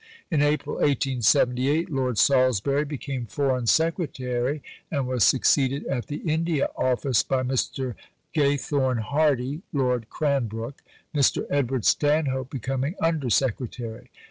In 0.31 0.41
April 0.41 0.77
1878 0.77 1.91
Lord 1.91 2.17
Salisbury 2.17 2.85
became 2.85 3.27
Foreign 3.27 3.67
Secretary, 3.67 4.63
and 4.89 5.05
was 5.05 5.23
succeeded 5.23 5.85
at 5.85 6.07
the 6.07 6.23
India 6.27 6.69
Office 6.75 7.21
by 7.21 7.43
Mr. 7.43 7.93
Gathorne 8.33 8.97
Hardy 9.03 9.61
(Lord 9.71 10.09
Cranbrook), 10.09 10.81
Mr. 11.13 11.45
Edward 11.51 11.85
Stanhope 11.85 12.49
becoming 12.49 12.95
Under 12.99 13.29
Secretary. 13.29 14.09